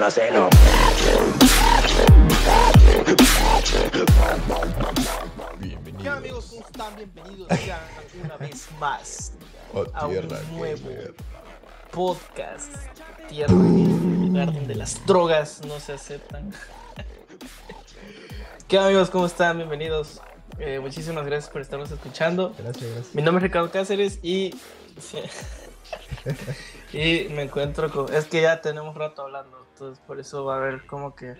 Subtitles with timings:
[0.00, 0.48] conocelo.
[6.00, 6.46] ¿Qué amigos?
[6.48, 6.96] ¿Cómo están?
[6.96, 7.86] Bienvenidos ya
[8.24, 9.32] una vez más
[9.74, 11.14] Oh, a un tierra nuevo gamer.
[11.90, 12.74] podcast
[13.28, 16.50] Tierra Gamer, lugar donde las drogas no se aceptan.
[18.68, 19.10] ¿Qué amigos?
[19.10, 19.58] ¿Cómo están?
[19.58, 20.22] Bienvenidos.
[20.58, 22.54] Eh, muchísimas gracias por estarnos escuchando.
[22.58, 23.14] Gracias, gracias.
[23.14, 24.54] Mi nombre es Ricardo Cáceres y.
[26.94, 28.12] y me encuentro con.
[28.14, 31.34] Es que ya tenemos rato hablando, entonces por eso va a haber como que.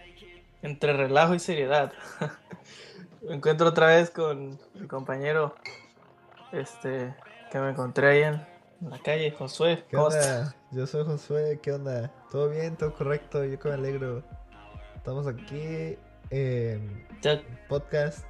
[0.62, 1.92] Entre relajo y seriedad.
[3.22, 5.54] me encuentro otra vez con mi compañero.
[6.50, 7.14] Este.
[7.50, 8.46] Que me encontré ahí en,
[8.80, 9.84] en la calle, Josué.
[9.90, 10.54] ¿Qué ¿Cómo onda?
[10.70, 12.10] Yo soy Josué, ¿qué onda?
[12.30, 12.76] ¿Todo bien?
[12.76, 13.44] ¿Todo correcto?
[13.44, 14.22] Yo que me alegro.
[14.96, 15.98] Estamos aquí
[16.30, 17.04] en
[17.68, 18.24] podcast.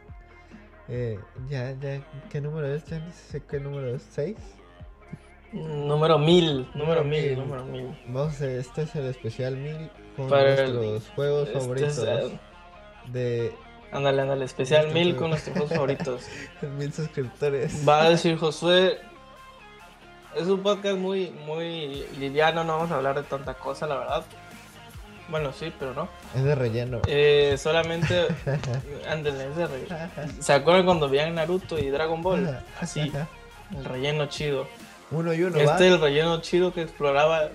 [0.88, 2.84] Eh, ya, ya, ¿qué número es?
[2.86, 4.02] Ya ni sé qué número es.
[4.02, 4.38] ¿Seis?
[5.53, 6.69] Número mil.
[6.75, 7.23] Número Número mil.
[7.31, 7.39] mil.
[7.39, 7.99] Número mil.
[8.09, 11.97] Vamos a, este es el especial mil con Para el- nuestros juegos Este favoritos
[13.09, 13.53] de
[13.92, 14.45] ándale, ándale.
[14.45, 15.20] Especial Nuestro mil juego.
[15.20, 16.23] con nuestros juegos favoritos.
[16.79, 17.89] mil suscriptores.
[17.89, 18.98] Va a decir Josué.
[20.37, 24.25] Es un podcast muy, muy liviano, no vamos a hablar de tanta cosa, la verdad.
[25.29, 26.09] Bueno, sí, pero no.
[26.37, 27.01] Es de relleno.
[27.09, 28.29] Eh, solamente.
[29.09, 29.87] Ándale, es de re-
[30.41, 32.61] ¿Se acuerdan cuando veían Naruto y Dragon Ball?
[32.81, 33.12] Así,
[33.77, 34.69] el relleno chido.
[35.11, 35.62] Uno y uno, ¿va?
[35.62, 37.48] Este es el relleno chido que exploraba.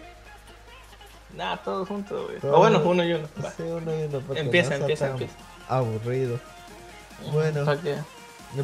[1.36, 2.54] Nada, todos juntos, güey.
[2.54, 3.28] O bueno, uno y uno.
[3.44, 3.52] Va.
[3.52, 4.22] Sí, uno y uno.
[4.36, 5.36] Empieza, empieza, empieza.
[5.68, 6.40] Aburrido.
[7.32, 7.66] Bueno.
[7.66, 7.96] Para que,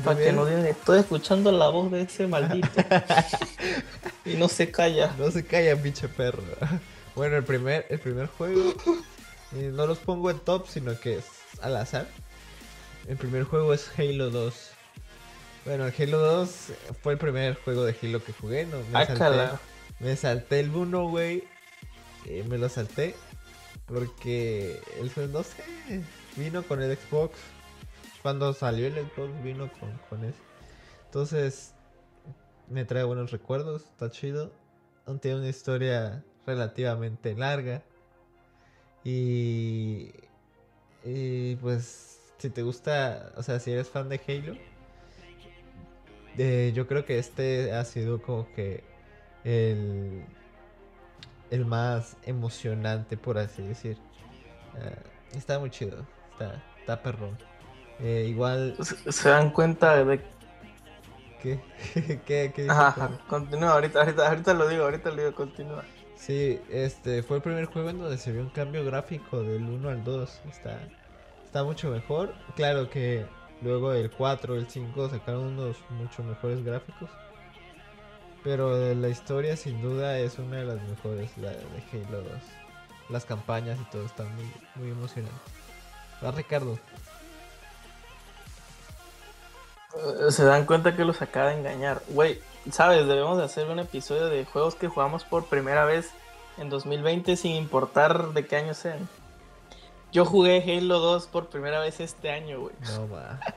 [0.04, 2.70] pa' que no digan, estoy escuchando la voz de ese maldito.
[4.26, 5.14] y no se calla.
[5.18, 6.44] No se calla, pinche perro.
[7.16, 8.74] Bueno, el primer, el primer juego.
[9.52, 11.26] no los pongo en top, sino que es
[11.62, 12.08] al azar.
[13.08, 14.72] El primer juego es Halo 2.
[15.66, 16.50] Bueno, Halo 2
[17.02, 18.66] fue el primer juego de Halo que jugué.
[18.66, 19.58] No, me, Ah, salté,
[20.00, 21.44] me salté el 1, güey.
[22.26, 23.16] eh, me lo salté.
[23.86, 25.64] Porque el no sé,
[26.38, 27.38] vino con el Xbox.
[28.22, 30.38] Cuando salió el Xbox vino con, con ese.
[31.06, 31.74] Entonces,
[32.70, 34.52] me trae buenos recuerdos, está chido.
[35.20, 37.84] Tiene una historia relativamente larga.
[39.04, 40.12] Y.
[41.04, 44.56] Y pues, si te gusta, o sea, si eres fan de Halo,
[46.38, 48.84] eh, yo creo que este ha sido como que
[49.44, 50.24] el.
[51.50, 53.98] El más emocionante, por así decir.
[54.76, 54.98] Ah,
[55.36, 57.38] está muy chido, está, está perrón.
[58.00, 58.76] Eh, igual.
[58.82, 60.22] Se- Se dan cuenta de
[61.42, 61.60] ¿Qué?
[62.26, 65.84] ¿Qué, qué ajá, continúa, ahorita, ahorita, ahorita lo digo, ahorita lo digo, continúa.
[66.16, 69.90] Sí, este fue el primer juego en donde se vio un cambio gráfico del 1
[69.90, 70.40] al 2.
[70.50, 70.80] Está,
[71.46, 72.34] está mucho mejor.
[72.56, 73.26] Claro que
[73.62, 77.10] luego el 4, el 5 sacaron unos mucho mejores gráficos.
[78.44, 82.32] Pero la historia sin duda es una de las mejores, la de Halo 2.
[83.10, 85.40] Las campañas y todo están muy, muy emocionantes.
[86.24, 86.80] Va Ricardo.
[89.96, 92.02] Eh, Se dan cuenta que los acaba de engañar.
[92.10, 92.40] Güey,
[92.72, 96.10] sabes, debemos de hacer un episodio de juegos que jugamos por primera vez
[96.58, 99.08] en 2020 sin importar de qué año sean.
[100.12, 102.76] Yo jugué Halo 2 por primera vez este año, güey.
[102.96, 103.40] No ma.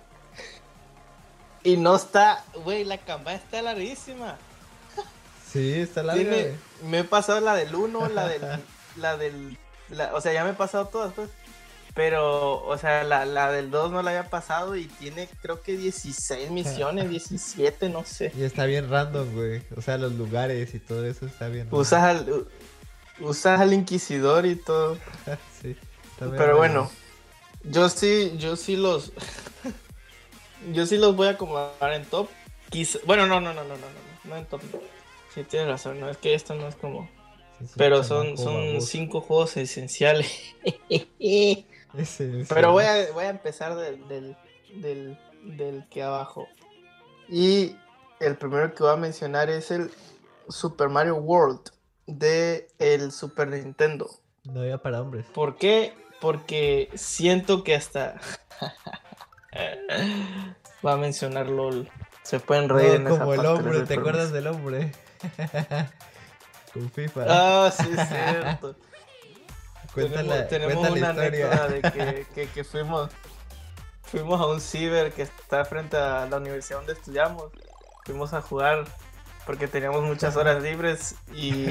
[1.63, 4.37] Y no está, güey, la campaña está larguísima.
[5.51, 6.31] Sí, está larga.
[6.85, 8.43] Me he pasado la del 1, la del.
[8.97, 9.57] la del.
[9.89, 11.31] la- o sea, ya me he pasado todas, pues.
[11.95, 15.77] Pero, o sea, la, la del 2 no la había pasado y tiene creo que
[15.79, 18.31] 16 misiones, 17, no sé.
[18.37, 19.63] Y está bien random, güey.
[19.77, 21.65] O sea, los lugares y todo eso está bien.
[21.67, 21.81] random.
[21.81, 22.49] Usas al, u-
[23.21, 24.99] usas al inquisidor y todo.
[25.63, 25.77] sí.
[26.19, 26.91] Pero bueno,
[27.65, 29.13] yo sí, yo sí los.
[30.73, 32.29] yo sí los voy a acomodar en top.
[32.71, 34.63] Quizá- bueno, no, no, no, no, no, no, no en top.
[35.35, 37.09] Sí, tienes razón, no es que esto no es como.
[37.59, 40.31] Sí, sí, Pero son, son cinco juegos esenciales.
[41.19, 42.53] Ese, ese.
[42.53, 44.37] Pero voy a, voy a empezar del, del,
[44.75, 46.49] del, del que abajo.
[47.29, 47.77] Y
[48.19, 49.93] el primero que voy a mencionar es el
[50.49, 51.71] Super Mario World
[52.07, 54.11] de el Super Nintendo.
[54.45, 55.25] No había para hombres.
[55.33, 55.95] ¿Por qué?
[56.21, 58.15] Porque siento que hasta
[60.85, 61.89] va a mencionar LOL.
[62.23, 64.93] Se pueden reír en No, esa como el hombre, ¿te acuerdas del hombre?
[66.73, 67.25] Con FIFA.
[67.29, 68.75] Ah, sí, es cierto.
[70.49, 73.11] tenemos, una anécdota de que, que- que fuimos
[74.03, 77.53] fuimos a un ciber que está frente a la universidad donde estudiamos.
[78.05, 78.85] Fuimos a jugar
[79.47, 81.67] porque teníamos muchas horas libres y,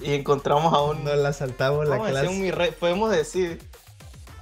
[0.00, 1.04] y encontramos a un...
[1.04, 2.28] Nos la saltamos la clase.
[2.28, 3.60] un mi podemos decir...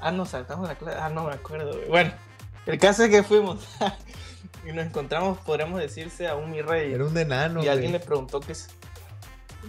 [0.00, 0.98] Ah, nos saltamos la clase.
[1.00, 1.72] Ah, no me acuerdo.
[1.74, 1.88] güey.
[1.88, 2.12] Bueno,
[2.66, 3.66] el caso es que fuimos
[4.66, 6.92] y nos encontramos, podríamos decirse, a un mi rey.
[6.92, 8.52] Era un enano, y alguien le preguntó que...
[8.52, 8.68] es-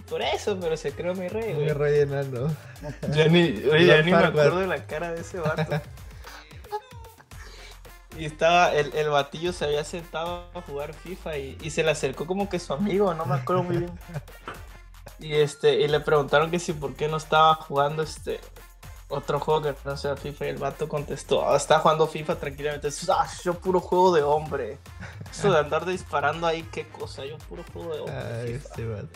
[0.08, 1.68] Por eso, pero se creó mi rey, Mi güey.
[1.72, 2.54] rey enano.
[3.14, 5.80] Ya ni, oye, ya Lord ni me acuerdo de la cara de ese vato.
[8.16, 11.90] Y estaba, el, el batillo se había sentado a jugar FIFA y, y se le
[11.92, 13.90] acercó como que su amigo, no me acuerdo muy bien.
[15.20, 18.40] Y este, y le preguntaron que si por qué no estaba jugando este
[19.08, 22.88] otro juego que no sea FIFA y el vato contestó, "Ah, estaba jugando FIFA tranquilamente,
[23.08, 24.78] ah, yo puro juego de hombre.
[25.30, 28.16] Eso de andar disparando ahí, qué cosa, yo puro juego de hombre.
[28.16, 28.68] Ay, FIFA".
[28.68, 29.08] este vato.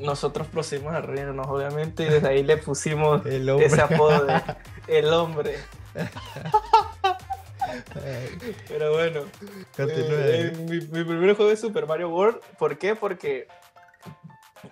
[0.00, 4.42] Nosotros procedimos a reírnos, obviamente, y desde ahí le pusimos El ese apodo de
[4.88, 5.58] el hombre.
[8.68, 9.20] Pero bueno,
[9.78, 12.38] eh, eh, mi, mi primer juego es Super Mario World.
[12.58, 12.94] ¿Por qué?
[12.94, 13.48] Porque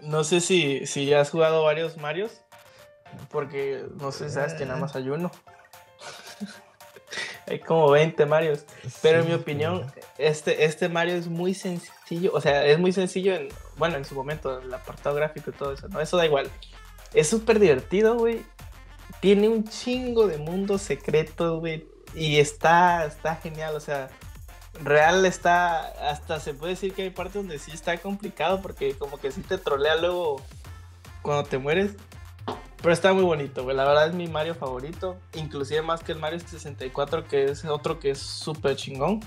[0.04, 2.40] no sé si, si ya has jugado varios Marios.
[3.30, 5.30] Porque no sé si sabes que nada más hay uno.
[7.46, 8.64] hay como 20 Marios.
[9.02, 12.32] Pero en mi opinión, este, este Mario es muy sencillo.
[12.34, 15.72] O sea, es muy sencillo en, bueno, en su momento, el apartado gráfico y todo
[15.72, 16.00] eso, ¿no?
[16.00, 16.50] Eso da igual.
[17.12, 18.44] Es súper divertido, güey.
[19.20, 21.86] Tiene un chingo de mundos secretos, güey.
[22.14, 24.08] Y está, está genial, o sea,
[24.82, 29.18] real está, hasta se puede decir que hay partes donde sí está complicado porque como
[29.18, 30.40] que sí te trolea luego
[31.22, 31.92] cuando te mueres.
[32.82, 33.74] Pero está muy bonito, güey.
[33.74, 35.16] La verdad es mi Mario favorito.
[35.34, 39.20] Inclusive más que el Mario 64, que es otro que es súper chingón.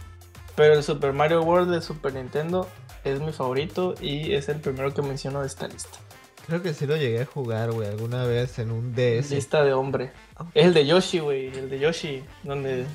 [0.56, 2.68] Pero el Super Mario World de Super Nintendo
[3.04, 5.98] es mi favorito y es el primero que menciono de esta lista.
[6.46, 9.32] Creo que sí lo llegué a jugar, güey, alguna vez en un DS.
[9.32, 10.12] Lista de hombre.
[10.54, 11.48] Es el de Yoshi, güey.
[11.48, 12.86] El de Yoshi, donde,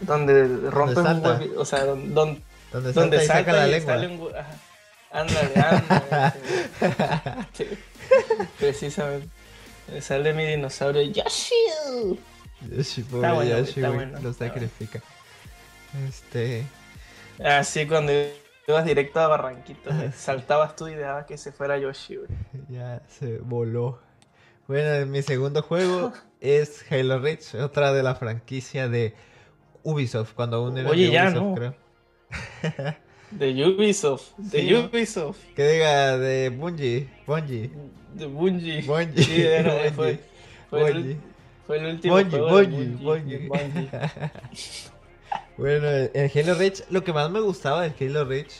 [0.00, 1.38] donde rompe un salta.
[1.40, 3.94] huevi- O sea, don- don- Donde salta donde y saca la y lengua.
[3.94, 4.36] sale un...
[4.36, 4.56] ajá.
[5.12, 6.32] Ándale, ándale.
[7.54, 7.66] sí.
[8.58, 9.28] Precisamente.
[9.92, 11.54] Me Sale mi dinosaurio Yoshi.
[12.70, 14.54] Yoshi, pobre bueno, Yoshi, güey, bueno, lo está bueno.
[14.68, 15.00] sacrifica.
[16.08, 16.66] Este.
[17.42, 18.12] Así cuando
[18.66, 22.28] ibas directo a Barranquito, saltabas tú y dejabas que se fuera Yoshi, güey.
[22.68, 24.00] Ya se voló.
[24.66, 29.14] Bueno, mi segundo juego es Halo Reach, otra de la franquicia de
[29.86, 31.54] Ubisoft, cuando aún era Oye, de ya, Ubisoft, ¿no?
[31.54, 31.74] creo.
[33.30, 34.36] De Ubisoft.
[34.38, 34.80] De Sí, ¿no?
[34.86, 35.38] Ubisoft.
[35.54, 37.70] Que diga de Bungie, Bungie,
[38.14, 38.82] De Bungie.
[38.82, 40.20] Bungie, Sí, era, Bungie, fue,
[40.70, 41.10] fue, Bungie.
[41.12, 41.16] el,
[41.66, 43.38] fue el último Bungie, juego de Bungie, Bungie.
[43.38, 43.90] de Bungie.
[45.58, 48.52] Bueno, en Halo Reach, lo que más me gustaba del Halo Reach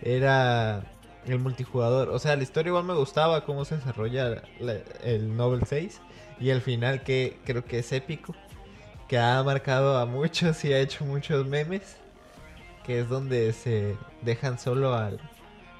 [0.00, 0.84] era
[1.26, 2.10] el multijugador.
[2.10, 6.00] O sea, la historia igual me gustaba, cómo se desarrolla la- el Novel 6
[6.40, 8.34] y el final que creo que es épico,
[9.08, 11.96] que ha marcado a muchos y ha hecho muchos memes,
[12.84, 15.18] que es donde se dejan solo al,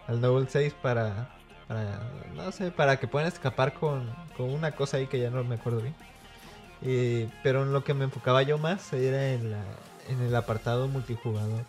[0.06, 1.28] al Novel 6 para,
[1.68, 2.00] para,
[2.34, 5.56] no sé, para que puedan escapar con, con una cosa ahí que ya no me
[5.56, 7.30] acuerdo bien.
[7.42, 9.62] Pero en lo que me enfocaba yo más era en, la,
[10.08, 11.64] en el apartado multijugador.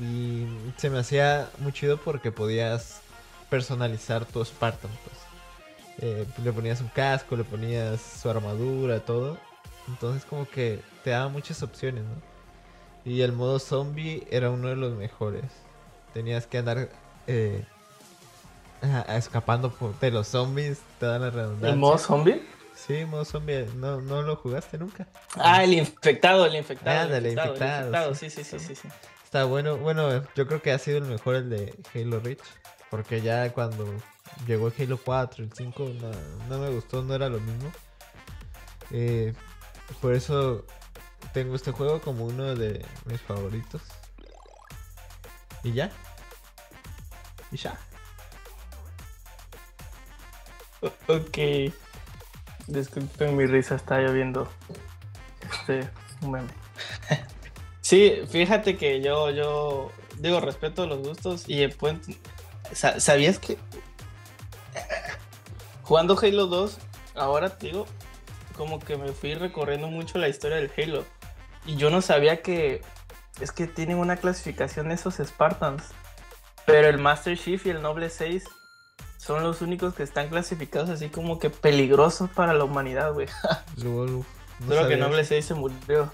[0.00, 0.46] Y
[0.76, 3.00] se me hacía muy chido porque podías
[3.48, 4.90] personalizar tu Spartan.
[5.04, 5.16] Pues.
[5.98, 9.38] Eh, le ponías un casco, le ponías su armadura, todo.
[9.88, 12.14] Entonces como que te daba muchas opciones, ¿no?
[13.04, 15.44] Y el modo zombie era uno de los mejores.
[16.12, 16.88] Tenías que andar
[17.28, 17.64] eh,
[19.08, 21.70] escapando por- de los zombies, te dan la redundancia.
[21.70, 22.42] ¿El modo zombie?
[22.74, 25.06] Sí, modo zombie, ¿no, no lo jugaste nunca?
[25.36, 27.00] Ah, el infectado, el infectado.
[27.00, 28.88] Ándale, el infectado, el sí, sí, sí, sí, sí.
[29.24, 32.42] Está bueno, bueno, yo creo que ha sido el mejor el de Halo Reach,
[32.90, 33.86] porque ya cuando
[34.46, 36.10] llegó el Halo 4, el 5, no,
[36.48, 37.70] no me gustó, no era lo mismo.
[38.92, 39.32] Eh,
[40.00, 40.64] por eso
[41.32, 43.82] tengo este juego como uno de mis favoritos.
[45.62, 45.90] Y ya.
[47.52, 47.78] Y ya.
[51.08, 51.38] Ok.
[52.66, 54.48] Disculpen mi risa, está lloviendo.
[55.50, 55.88] Este,
[56.22, 56.48] un meme.
[57.80, 62.16] Sí, fíjate que yo, yo, digo, respeto los gustos y puedo ent-
[62.72, 63.56] sa- ¿Sabías que
[65.84, 66.78] jugando Halo 2,
[67.14, 67.86] ahora te digo,
[68.56, 71.04] como que me fui recorriendo mucho la historia del Halo
[71.64, 72.82] y yo no sabía que
[73.40, 75.84] es que tienen una clasificación esos Spartans,
[76.64, 78.44] pero el Master Chief y el Noble 6
[79.18, 83.26] son los únicos que están clasificados así como que peligrosos para la humanidad, güey.
[83.82, 84.24] Luego,
[84.60, 84.96] no que.
[84.96, 86.10] Noble 6 se murió.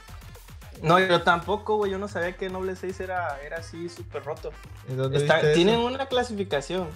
[0.82, 1.92] No, yo tampoco, güey.
[1.92, 4.50] Yo no sabía que Noble 6 era, era así súper roto.
[4.88, 5.56] ¿En dónde Está- viste eso?
[5.56, 6.88] tienen una clasificación.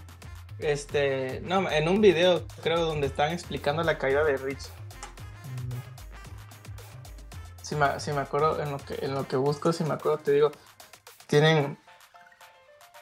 [0.58, 4.70] Este, no, en un video, creo, donde están explicando la caída de Rich.
[7.66, 10.18] Si me, si me acuerdo, en lo, que, en lo que busco, si me acuerdo,
[10.18, 10.52] te digo,
[11.26, 11.76] tienen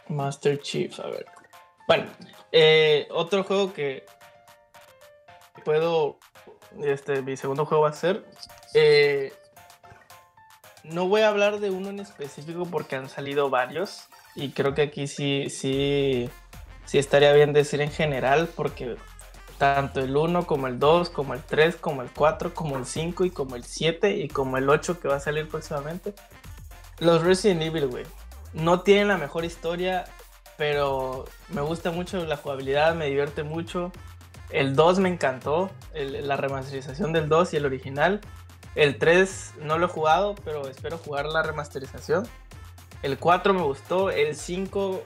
[0.09, 1.27] Master Chief, a ver.
[1.87, 2.07] Bueno,
[2.51, 4.07] eh, otro juego que
[5.67, 6.19] puedo,
[6.83, 8.25] este, mi segundo juego va a ser,
[8.73, 9.35] eh,
[10.83, 14.81] no voy a hablar de uno en específico porque han salido varios y creo que
[14.81, 16.31] aquí sí, sí,
[16.87, 18.97] sí estaría bien decir en general, porque
[19.59, 23.25] tanto el 1 como el 2, como el 3, como el 4, como el 5
[23.25, 26.15] y como el 7 y como el 8 que va a salir próximamente.
[26.99, 28.05] Los Resident Evil, güey,
[28.53, 30.05] no tienen la mejor historia,
[30.57, 33.93] pero me gusta mucho la jugabilidad, me divierte mucho.
[34.51, 38.21] El 2 me encantó, la remasterización del 2 y el original.
[38.75, 42.27] El 3 no lo he jugado, pero espero jugar la remasterización.
[43.03, 45.03] El 4 me gustó, el 5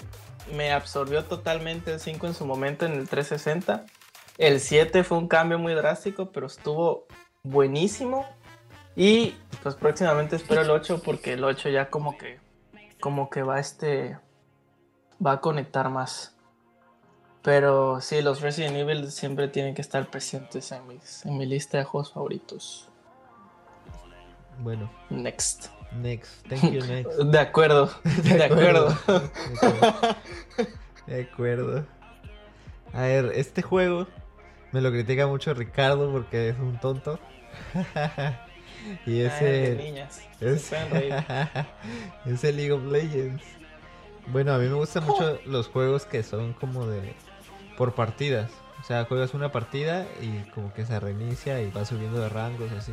[0.55, 3.87] me absorbió totalmente el 5 en su momento en el 360.
[4.39, 7.07] El 7 fue un cambio muy drástico, pero estuvo
[7.43, 8.25] buenísimo.
[8.95, 12.39] Y pues próximamente espero el 8 porque el 8 ya como que
[13.01, 14.19] como que va este
[15.25, 16.37] va a conectar más.
[17.43, 20.83] Pero sí, los Resident Evil siempre tienen que estar presentes en,
[21.25, 22.89] en mi lista de juegos favoritos.
[24.61, 24.91] Bueno.
[25.09, 25.67] Next.
[25.93, 26.47] Next.
[26.49, 27.13] Thank you, next.
[27.19, 27.91] De acuerdo.
[28.25, 28.97] De, acuerdo.
[31.07, 31.87] De acuerdo.
[32.93, 34.07] A ver, este juego
[34.73, 37.19] me lo critica mucho Ricardo porque es un tonto.
[39.07, 39.77] y ese.
[39.77, 40.23] niñas.
[40.41, 40.73] Es,
[42.27, 43.43] es el League of Legends.
[44.29, 47.15] Bueno, a mí me gustan mucho los juegos que son como de
[47.77, 48.53] por partidas.
[48.81, 52.71] O sea, juegas una partida y como que se reinicia y va subiendo de rangos
[52.71, 52.93] así.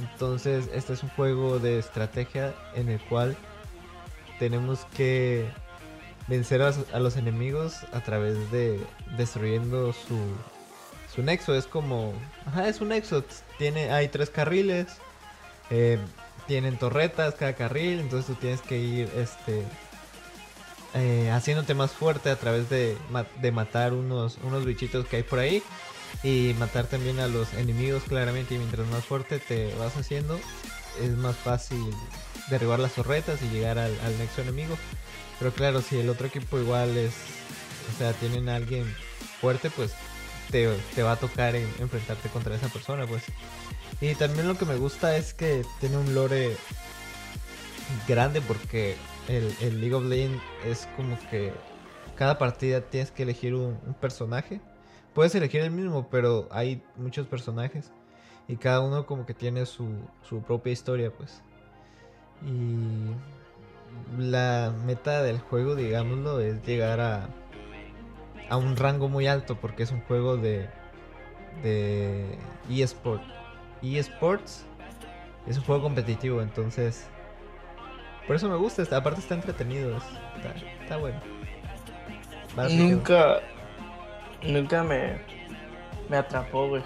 [0.00, 3.34] Entonces, este es un juego de estrategia en el cual
[4.38, 5.48] tenemos que
[6.28, 8.78] vencer a, los enemigos a través de
[9.16, 10.18] destruyendo su,
[11.14, 11.54] su nexo.
[11.54, 12.12] Es como,
[12.46, 13.24] ajá, es un nexo.
[13.58, 14.86] Tiene, hay tres carriles,
[15.70, 15.98] eh,
[16.46, 19.64] tienen torretas cada carril, entonces tú tienes que ir, este,
[20.94, 22.96] eh, haciéndote más fuerte a través de,
[23.40, 25.62] de matar unos, unos bichitos que hay por ahí
[26.22, 30.38] y matar también a los enemigos claramente y mientras más fuerte te vas haciendo
[31.02, 31.78] es más fácil
[32.50, 34.76] derribar las torretas y llegar al, nexo enemigo.
[35.38, 37.14] Pero claro si el otro equipo igual es
[37.94, 38.84] o sea tienen a alguien
[39.40, 39.94] fuerte pues
[40.50, 40.66] te,
[41.02, 43.24] va a tocar enfrentarte contra esa persona pues.
[44.00, 46.56] Y también lo que me gusta es que tiene un lore
[48.06, 48.96] grande porque
[49.28, 51.52] el, League of Legends es como que
[52.16, 54.60] cada partida tienes que elegir un personaje.
[55.14, 57.90] Puedes elegir el mismo, pero hay muchos personajes
[58.48, 59.86] y cada uno como que tiene su,
[60.22, 61.42] su propia historia, pues.
[62.46, 67.28] Y la meta del juego, digámoslo, es llegar a,
[68.48, 70.68] a un rango muy alto porque es un juego de,
[71.62, 72.38] de
[72.70, 73.22] eSport.
[73.82, 74.64] eSports
[75.46, 77.08] es un juego competitivo, entonces
[78.26, 79.96] por eso me gusta, aparte está entretenido,
[80.82, 81.18] está, bueno.
[82.70, 83.40] Nunca,
[84.42, 85.18] nunca me,
[86.10, 86.82] me atrapó, güey.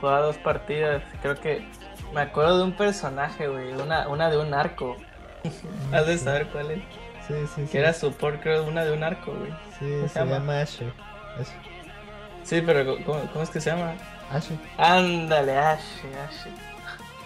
[0.00, 1.66] Jugaba dos partidas, creo que
[2.12, 4.96] me acuerdo de un personaje, güey, una, una de un arco.
[5.92, 6.82] Has de saber cuál es.
[7.26, 7.66] Sí, sí, sí.
[7.70, 9.52] Que era support, creo, una de un arco, güey.
[9.78, 10.92] Sí, se, llama, Ashe.
[12.44, 13.94] Sí, pero ¿cómo, ¿cómo, es que se llama?
[14.30, 14.58] Ashe.
[14.76, 16.50] Ándale, Ashe, Ashe.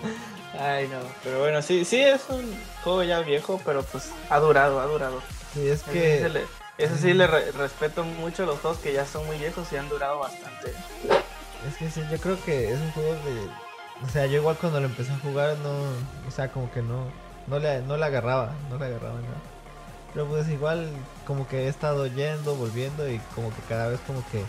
[0.60, 4.80] Ay, no, pero bueno, sí, sí es un juego ya viejo, pero pues ha durado,
[4.80, 5.20] ha durado.
[5.52, 6.46] Sí, es que...
[6.78, 9.88] Eso sí, le respeto mucho a los juegos que ya son muy viejos y han
[9.88, 10.72] durado bastante.
[11.66, 13.65] Es que sí, yo creo que es un juego de...
[14.04, 15.72] O sea, yo igual cuando lo empecé a jugar no...
[16.26, 17.04] O sea, como que no...
[17.46, 19.40] No le, no le agarraba, no le agarraba nada.
[20.12, 20.88] Pero pues igual
[21.26, 24.42] como que he estado yendo, volviendo y como que cada vez como que...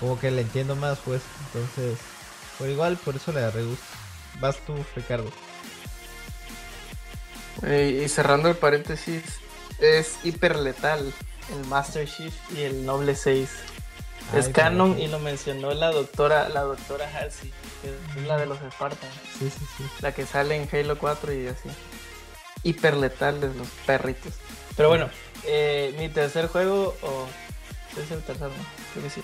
[0.00, 1.22] Como que le entiendo más pues.
[1.46, 1.98] Entonces...
[2.58, 3.84] Pues igual por eso le agarré gusto.
[4.40, 5.30] Vas tú, Ricardo.
[7.62, 9.22] y cerrando el paréntesis,
[9.78, 11.12] es hiper letal
[11.52, 13.48] el Master Chief y el Noble 6.
[14.34, 18.58] Es canon y lo mencionó la doctora, la doctora Halsey, que es la de los
[18.58, 19.12] Spartans.
[19.38, 19.84] Sí, sí, sí.
[20.00, 21.68] La que sale en Halo 4 y así.
[22.62, 24.34] Hiper letales los perritos.
[24.76, 25.08] Pero bueno,
[25.44, 27.26] eh, mi tercer juego, o
[28.00, 28.50] es el creo
[29.02, 29.22] que sí.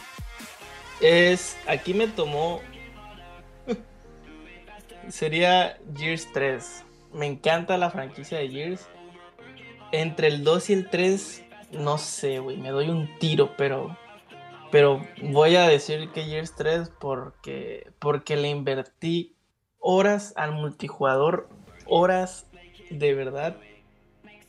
[1.00, 2.60] Es, aquí me tomó,
[5.08, 6.84] sería Gears 3.
[7.12, 8.88] Me encanta la franquicia de Gears.
[9.92, 11.44] Entre el 2 y el 3
[11.78, 13.96] no sé, güey, me doy un tiro, pero
[14.74, 19.36] pero voy a decir que Gears 3 porque porque le invertí
[19.78, 21.48] horas al multijugador,
[21.86, 22.48] horas
[22.90, 23.56] de verdad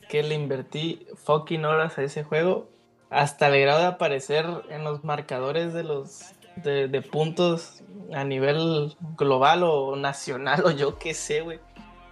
[0.08, 2.68] que le invertí fucking horas a ese juego
[3.08, 9.62] hasta el grado de aparecer en los marcadores de los de, puntos a nivel global
[9.62, 11.60] o nacional o yo qué sé, güey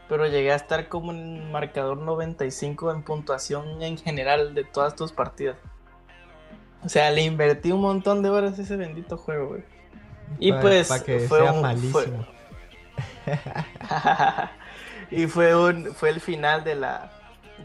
[0.09, 5.11] pero llegué a estar como en marcador 95 en puntuación en general de todas tus
[5.11, 5.57] partidas.
[6.85, 9.65] O sea, le invertí un montón de horas a ese bendito juego, güey.
[10.39, 10.89] Y pues
[11.29, 12.27] fue un, malísimo.
[15.11, 17.13] y fue un fue el final de la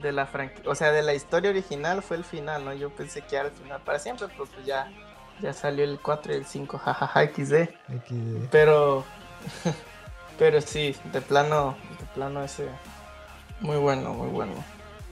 [0.02, 2.74] de la franquicia, o sea, de la historia original fue el final, ¿no?
[2.74, 4.90] Yo pensé que era el final para siempre, pero pues ya,
[5.42, 7.70] ya salió el 4 y el 5, jajaja, XD.
[8.08, 8.48] XD.
[8.52, 9.04] Pero,
[10.40, 12.70] pero sí, de plano, de plano ese,
[13.60, 14.54] muy bueno, muy bueno.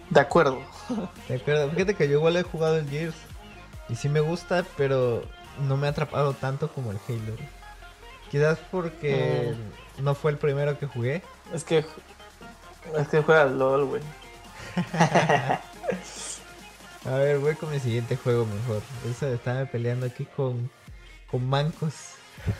[0.09, 0.61] De acuerdo.
[1.27, 3.15] De acuerdo, fíjate que yo igual he jugado el Gears
[3.89, 5.23] y sí me gusta, pero
[5.67, 7.35] no me ha atrapado tanto como el Halo.
[8.29, 9.55] Quizás porque
[9.99, 11.21] no fue el primero que jugué.
[11.53, 11.85] Es que,
[12.97, 14.01] es que juegas LOL, güey.
[17.05, 18.81] A ver, voy con mi siguiente juego mejor.
[19.09, 20.69] Eso estarme peleando aquí con,
[21.31, 21.93] con mancos.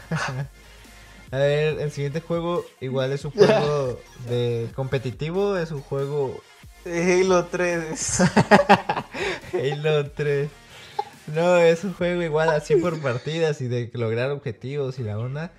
[1.31, 6.41] A ver, el siguiente juego igual es un juego de competitivo, es un juego
[6.85, 8.21] Halo 3.
[9.53, 10.49] Halo 3.
[11.33, 15.51] No, es un juego igual así por partidas y de lograr objetivos y la onda.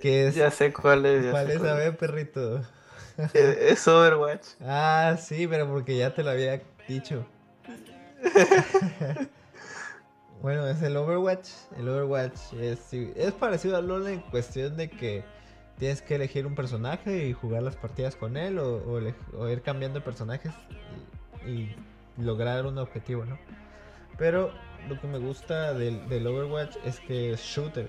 [0.00, 1.24] Que es, Ya sé cuál es.
[1.24, 1.62] ya ¿Cuál sé es?
[1.62, 2.62] A ver, perrito.
[3.34, 4.46] Es, Overwatch.
[4.62, 7.24] Ah, sí, pero porque ya te lo había dicho.
[10.42, 11.48] bueno, es el Overwatch.
[11.78, 15.24] El Overwatch es, es parecido al LoL en cuestión de que
[15.78, 18.82] tienes que elegir un personaje y jugar las partidas con él o,
[19.38, 20.52] o ir cambiando personajes
[21.46, 21.50] y,
[22.20, 23.38] y lograr un objetivo, ¿no?
[24.18, 24.52] Pero
[24.88, 27.88] lo que me gusta del, del Overwatch es que es shooter.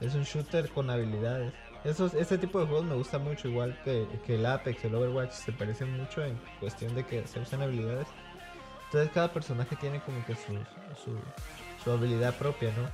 [0.00, 1.52] Es un shooter con habilidades.
[1.84, 5.32] Esos, este tipo de juegos me gusta mucho, igual que, que el Apex, el Overwatch,
[5.32, 8.06] se parecen mucho en cuestión de que se usan habilidades.
[8.86, 10.58] Entonces cada personaje tiene como que su,
[11.82, 12.90] su, habilidad propia, ¿no?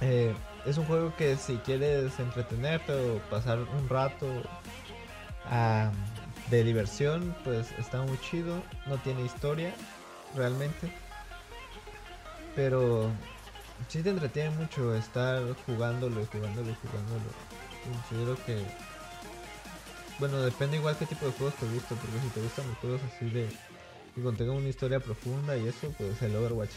[0.00, 4.26] Eh, es un juego que si quieres entretenerte o pasar un rato
[6.50, 8.62] de diversión, pues está muy chido.
[8.86, 9.72] No tiene historia,
[10.34, 10.90] realmente.
[12.58, 13.08] Pero
[13.88, 17.30] sí te entretiene mucho estar jugándolo y jugándolo y jugándolo.
[17.84, 18.64] Considero que.
[20.18, 23.00] Bueno, depende igual qué tipo de juegos te gusta, porque si te gustan los juegos
[23.04, 23.48] así de.
[24.12, 26.72] que contengan una historia profunda y eso, pues el Overwatch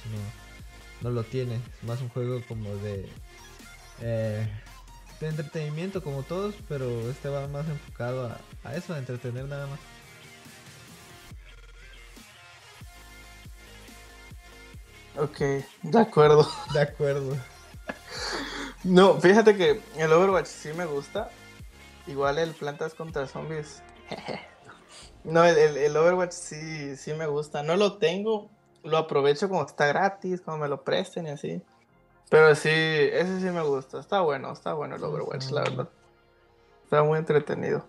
[1.02, 1.56] no, no lo tiene.
[1.56, 3.10] Es más un juego como de.
[4.02, 4.48] eh,
[5.20, 8.38] de entretenimiento como todos, pero este va más enfocado a,
[8.70, 9.80] a eso, a entretener nada más.
[15.18, 15.40] Ok,
[15.84, 16.48] de acuerdo.
[16.74, 17.36] De acuerdo.
[18.84, 21.30] No, fíjate que el Overwatch sí me gusta.
[22.08, 23.82] Igual el Plantas contra Zombies.
[25.24, 27.62] no, el, el- el Overwatch sí, sí me gusta.
[27.64, 28.50] No lo tengo,
[28.84, 31.62] lo aprovecho como está gratis, como me lo presten y así.
[32.30, 34.00] Pero sí, ese sí me gusta.
[34.00, 35.90] Está bueno, está bueno el Overwatch, la verdad.
[36.86, 37.86] Está muy entretenido.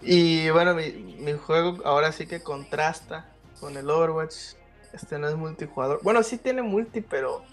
[0.00, 3.26] Y bueno, mi, mi juego ahora sí que contrasta
[3.60, 4.54] con el Overwatch.
[4.92, 6.00] Este no es multijugador.
[6.02, 7.44] Bueno, sí tiene multi, pero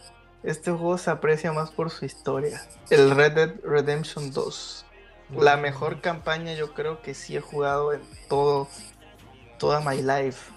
[0.44, 2.62] este juego se aprecia más por su historia.
[2.90, 4.86] El Red Dead Redemption 2.
[5.32, 8.68] La mejor campaña yo creo que sí he jugado en todo,
[9.58, 10.52] toda my life.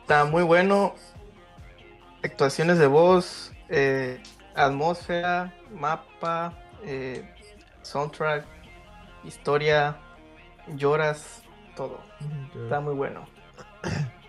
[0.00, 0.94] Está muy bueno.
[2.22, 4.20] Actuaciones de voz, eh,
[4.56, 7.32] atmósfera, mapa, eh,
[7.82, 8.44] soundtrack,
[9.22, 9.96] historia,
[10.74, 11.42] lloras,
[11.76, 12.00] todo.
[12.64, 13.28] Está muy bueno.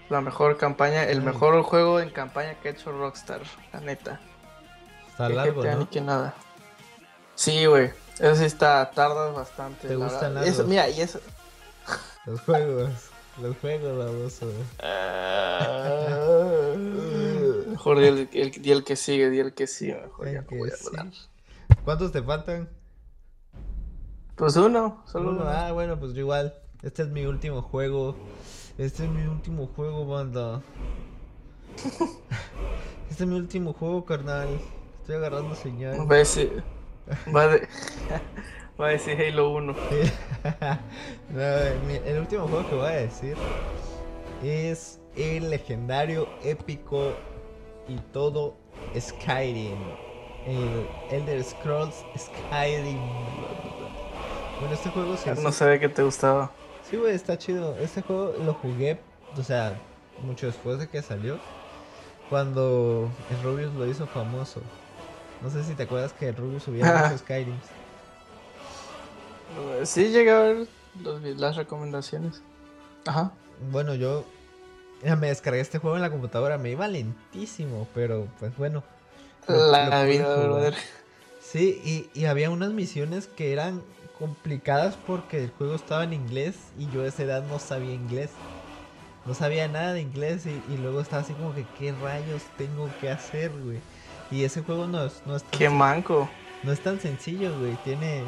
[0.09, 1.25] La mejor campaña, el Ay.
[1.25, 3.41] mejor juego en campaña que ha hecho Rockstar,
[3.71, 4.19] la neta.
[5.09, 5.79] Está Que largo, GTA ¿no?
[5.81, 6.33] ni que nada.
[7.35, 7.91] Sí, güey.
[8.19, 9.87] Eso sí está, tardas bastante.
[9.87, 10.37] ¿Te la gustan.
[10.39, 11.19] Eso- mira, y eso.
[12.25, 12.89] Los juegos.
[13.41, 14.51] Los juegos, baboso.
[17.69, 19.95] Mejor di el, el- di el que sigue, di el que sigue.
[20.01, 20.89] Mejor ya El no que voy a sí.
[21.85, 22.67] ¿Cuántos te faltan?
[24.35, 25.41] Pues uno, solo Uno.
[25.41, 25.49] uno.
[25.49, 26.53] Ah, bueno, pues yo igual.
[26.81, 28.15] Este es mi último juego.
[28.79, 30.61] Este es mi último juego, banda.
[33.09, 34.47] Este es mi último juego, carnal.
[35.01, 36.09] Estoy agarrando señal.
[36.09, 36.63] Va a decir.
[37.35, 37.67] Va a, de-
[38.79, 39.75] va a decir Halo 1.
[41.31, 41.41] No,
[41.87, 43.35] mi- el último juego que voy a decir
[44.43, 47.13] es el legendario, épico
[47.87, 48.55] y todo
[48.97, 49.77] Skyrim.
[50.45, 52.99] El Elder Scrolls Skyrim.
[54.59, 56.51] Bueno, este juego se hizo- No sabía que te gustaba.
[56.89, 57.75] Sí, güey, está chido.
[57.79, 58.99] Este juego lo jugué,
[59.37, 59.79] o sea,
[60.23, 61.37] mucho después de que salió.
[62.29, 64.61] Cuando el Rubius lo hizo famoso.
[65.41, 67.63] No sé si te acuerdas que el Rubius subía muchos Skyrims.
[69.83, 70.67] Sí, llegué a ver
[71.01, 72.41] los- las recomendaciones.
[73.05, 73.31] Ajá.
[73.71, 74.25] Bueno, yo
[75.03, 76.57] me descargué este juego en la computadora.
[76.57, 78.83] Me iba lentísimo, pero pues bueno.
[79.47, 80.77] lo- lo La pude vida verdadera.
[81.41, 83.81] Sí, y, y había unas misiones que eran
[84.19, 88.31] complicadas porque el juego estaba en inglés y yo a esa edad no sabía inglés.
[89.25, 92.89] No sabía nada de inglés y, y luego estaba así como que qué rayos tengo
[92.99, 93.79] que hacer, güey.
[94.31, 96.29] Y ese juego no es, no es, tan, Qué manco.
[96.63, 97.75] no es tan sencillo, güey.
[97.83, 98.23] Tiene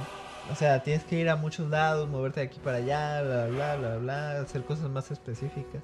[0.50, 3.76] o sea, tienes que ir a muchos lados, moverte de aquí para allá, bla, bla,
[3.76, 5.82] bla, bla, hacer cosas más específicas.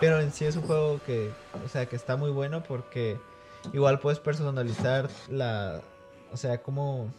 [0.00, 1.30] Pero en sí es un juego que,
[1.64, 3.18] o sea, que está muy bueno porque
[3.72, 5.80] igual puedes personalizar la,
[6.32, 7.10] o sea, como...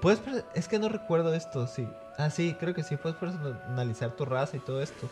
[0.00, 0.20] Puedes,
[0.54, 1.86] es que no recuerdo esto, sí.
[2.16, 5.08] Ah, sí, creo que sí, puedes personalizar tu raza y todo esto.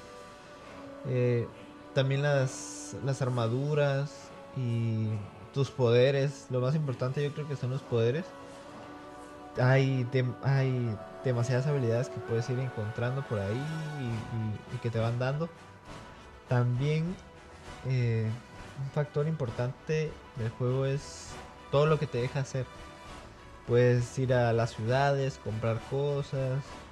[1.07, 1.47] Eh,
[1.95, 5.09] también las, las armaduras y
[5.53, 6.47] tus poderes.
[6.51, 8.25] Lo más importante yo creo que son los poderes.
[9.61, 10.07] Hay,
[10.43, 13.65] hay demasiadas habilidades que puedes ir encontrando por ahí
[14.73, 15.49] y, que te van dando.
[16.49, 17.15] También
[17.87, 18.31] eh,
[18.79, 21.35] un factor importante del juego es
[21.71, 22.67] todo lo que te deja hacer.
[23.65, 26.83] Puedes ir a las ciudades, comprar cosas,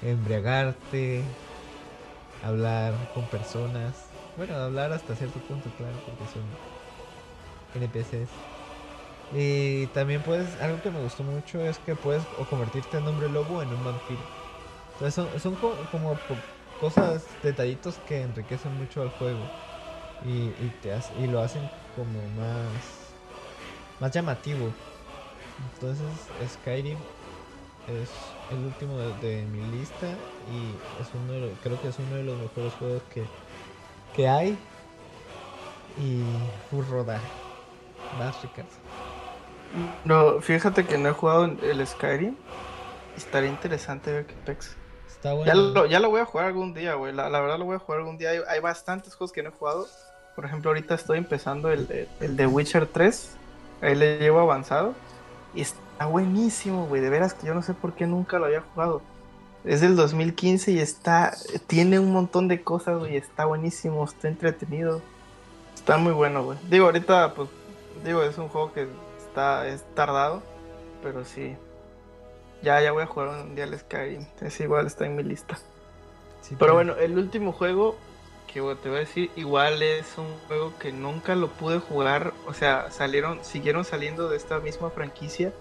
[0.00, 1.38] embriagarte,
[2.40, 4.14] hablar con personas.
[4.34, 6.58] Bueno, hablar hasta cierto punto, claro, porque son
[7.74, 8.30] NPCs.
[9.30, 13.28] Y también puedes, algo que me gustó mucho es que puedes o convertirte en hombre
[13.30, 14.24] lobo en un vampiro.
[14.92, 15.88] Entonces son, son como,
[16.78, 19.52] cosas, detallitos que enriquecen mucho al juego.
[20.20, 23.16] Y, te y lo hacen como más,
[23.98, 24.76] más llamativo.
[25.74, 26.06] Entonces
[26.52, 26.98] Skyrim
[27.88, 28.10] es
[28.50, 30.06] el último de, mi lista
[30.52, 33.24] y es uno creo que es uno de los mejores juegos que,
[34.14, 34.58] que hay.
[35.98, 36.22] Y
[36.70, 37.20] Furroda.
[38.18, 38.70] Más Ricardo.
[40.04, 42.36] No, fíjate que no he jugado el Skyrim.
[43.16, 44.76] Estaría interesante ver qué pex.
[45.08, 45.46] Está bueno.
[45.46, 47.12] Ya lo, ya lo voy a jugar algún día, güey.
[47.12, 48.30] La, verdad lo voy a jugar algún día.
[48.48, 49.86] Hay, bastantes juegos que no he jugado.
[50.36, 53.36] Por ejemplo, ahorita estoy empezando el, el, de Witcher 3.
[53.82, 54.94] Ahí le llevo avanzado.
[55.54, 57.00] Y está buenísimo, güey.
[57.00, 59.02] De veras que yo no sé por qué nunca lo había jugado.
[59.64, 61.36] Es del 2015 y está.
[61.66, 63.16] Tiene un montón de cosas, güey.
[63.16, 65.02] Está buenísimo, está entretenido.
[65.74, 66.58] Está muy bueno, güey.
[66.68, 67.48] Digo, ahorita, pues.
[68.04, 70.42] Digo, es un juego que es tardado,
[71.02, 71.56] pero sí.
[72.62, 74.26] Ya, ya voy a jugar un día al Skyrim.
[74.40, 75.58] Es igual, está en mi lista.
[76.58, 77.96] pero bueno, el último juego
[78.66, 82.32] que te voy a decir, igual es un juego que nunca lo pude jugar.
[82.46, 85.52] O sea, salieron, siguieron saliendo de esta misma franquicia.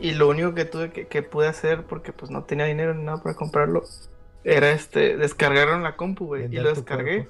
[0.00, 3.22] Y lo único que tuve que, pude hacer, porque pues no tenía dinero ni nada
[3.22, 3.84] para comprarlo,
[4.44, 6.44] era este, descargaron la compu, güey.
[6.46, 7.28] Y lo descargué.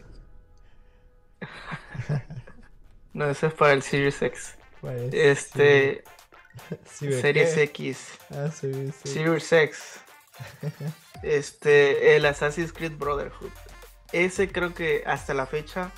[3.12, 4.56] no, eso es para el Series X.
[5.12, 6.04] Este.
[6.84, 8.18] Series X.
[8.30, 10.00] Ah, Series X.
[11.22, 13.52] Este, el Assassin's Creed Brotherhood.
[14.12, 15.90] Ese creo que hasta la fecha.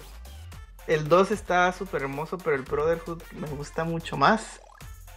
[0.86, 4.60] El 2 está súper hermoso, pero el Brotherhood me gusta mucho más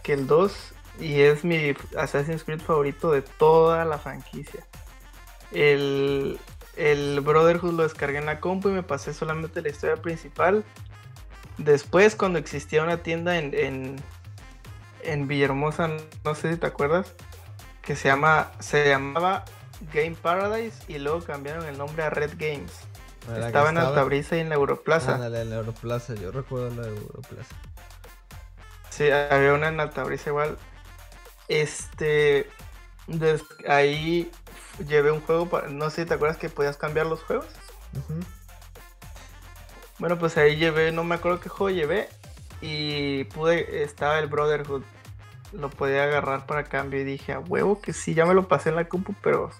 [0.02, 0.74] que el 2.
[1.00, 4.66] Y es mi Assassin's Creed favorito de toda la franquicia.
[5.52, 6.38] El,
[6.76, 10.64] el Brotherhood lo descargué en la compu y me pasé solamente la historia principal.
[11.58, 14.00] Después, cuando existía una tienda en,
[15.02, 15.90] en, Villahermosa,
[16.24, 17.14] no sé si te acuerdas,
[17.82, 19.44] que se, llama, se llamaba
[19.92, 22.72] Game Paradise y luego cambiaron el nombre a Red Games.
[23.36, 25.14] Estaba en Altabrisa y en la Europlaza.
[25.26, 27.54] en la Europlaza, yo recuerdo la Europlaza.
[28.90, 30.56] Sí, había una en Altabrisa igual.
[31.48, 32.48] Este.
[33.68, 34.30] ahí
[34.86, 37.46] llevé un juego, para, no sé si te acuerdas que podías cambiar los juegos.
[39.98, 42.08] Bueno, pues ahí llevé, no me acuerdo qué juego llevé.
[42.60, 44.82] Y pude, estaba el Brotherhood.
[45.52, 48.68] Lo podía agarrar para cambio y dije, a huevo que sí, ya me lo pasé
[48.70, 49.50] en la compu, pero...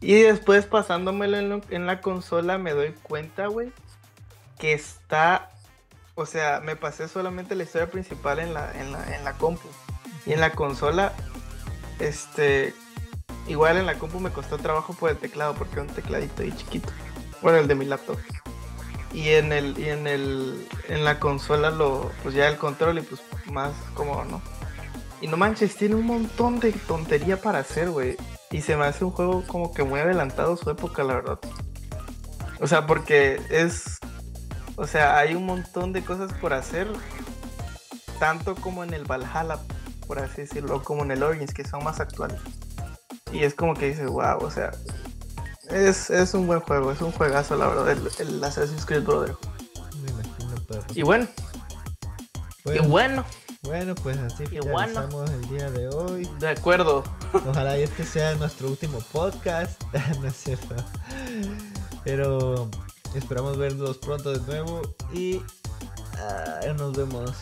[0.00, 3.72] Y después pasándomelo en, la consola me doy cuenta, güey,
[4.58, 5.50] que está...
[6.14, 9.68] O sea, me pasé solamente la historia principal en la, en la, en la compu.
[10.24, 11.12] Y en la consola,
[11.98, 12.74] este...
[13.48, 16.52] Igual en la compu me costó trabajo por el teclado, porque era un tecladito ahí
[16.52, 16.92] chiquito.
[17.42, 18.18] Bueno, el de mi laptop
[19.16, 23.02] y en el y en el en la consola lo pues ya el control y
[23.02, 24.42] pues más como no
[25.22, 28.16] y no manches tiene un montón de tontería para hacer güey
[28.56, 31.38] y se me hace un juego como que muy adelantado su época la verdad
[32.58, 33.98] o sea porque es
[34.76, 36.88] o sea hay un montón de cosas por hacer
[38.18, 39.58] tanto como en el Valhalla
[40.06, 42.40] por así decirlo como en el Origins que son más actuales
[43.30, 44.72] y es como que dices wow o sea
[45.68, 47.90] es, es un buen juego, es un juegazo, la verdad,
[48.20, 49.36] el, Assassin's Creed Brotherhood.
[50.94, 51.26] Y bueno.
[52.64, 52.84] bueno.
[52.84, 53.24] Y bueno.
[53.66, 56.30] Bueno, pues así finalizamos el día de hoy.
[56.38, 57.02] De acuerdo.
[57.32, 59.82] Ojalá este sea nuestro último podcast.
[60.20, 60.74] no es cierto.
[62.04, 62.68] Pero
[63.14, 67.32] esperamos verlos pronto de nuevo y uh, nos vemos.